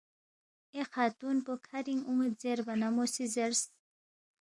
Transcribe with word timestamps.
اے 0.73 0.81
خاتون 0.91 1.37
پو 1.45 1.53
کھرِنگ 1.67 2.01
اون٘ید 2.07 2.33
زیربا 2.41 2.73
نہ 2.81 2.87
مو 2.95 3.05
سی 3.13 3.25
زیرس 3.33 3.61